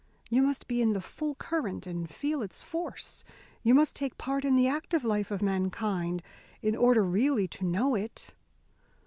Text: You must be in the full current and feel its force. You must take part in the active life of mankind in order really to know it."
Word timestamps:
You 0.31 0.41
must 0.41 0.67
be 0.67 0.81
in 0.81 0.93
the 0.93 0.99
full 0.99 1.35
current 1.35 1.85
and 1.85 2.09
feel 2.09 2.41
its 2.41 2.63
force. 2.63 3.23
You 3.61 3.75
must 3.75 3.95
take 3.95 4.17
part 4.17 4.43
in 4.43 4.55
the 4.55 4.67
active 4.67 5.03
life 5.03 5.29
of 5.29 5.43
mankind 5.43 6.23
in 6.63 6.75
order 6.75 7.03
really 7.03 7.47
to 7.49 7.65
know 7.65 7.93
it." 7.93 8.33